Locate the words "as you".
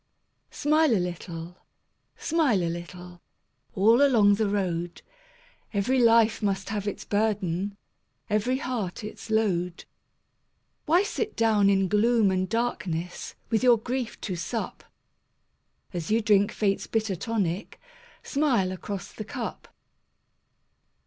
15.93-16.19